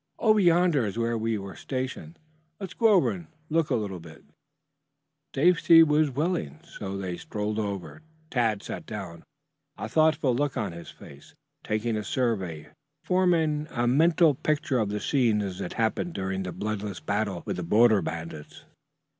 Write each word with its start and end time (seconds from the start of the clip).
"Over 0.17 0.39
yonder 0.39 0.83
is 0.87 0.97
where 0.97 1.15
we 1.15 1.37
were 1.37 1.55
stationed. 1.55 2.17
Let's 2.59 2.73
go 2.73 2.87
over 2.87 3.11
and 3.11 3.27
look 3.51 3.69
about 3.69 3.81
a 3.81 3.93
little." 3.99 4.23
Stacy 5.31 5.83
was 5.83 6.09
willing, 6.09 6.59
so 6.63 6.97
they 6.97 7.17
strolled 7.17 7.59
over. 7.59 8.01
Tad 8.31 8.63
sat 8.63 8.87
down, 8.87 9.21
a 9.77 9.87
thoughtful 9.87 10.33
look 10.33 10.57
on 10.57 10.71
his 10.71 10.89
face, 10.89 11.35
taking 11.63 11.95
a 11.95 12.03
survey, 12.03 12.69
forming 13.03 13.67
a 13.69 13.85
mental 13.85 14.33
picture 14.33 14.79
of 14.79 14.89
the 14.89 14.99
scene 14.99 15.39
as 15.43 15.61
it 15.61 15.73
had 15.73 15.91
appeared 15.91 16.13
during 16.13 16.41
the 16.41 16.51
bloodless 16.51 16.99
battle 16.99 17.43
with 17.45 17.57
the 17.57 17.63
border 17.63 18.01
bandits. 18.01 18.63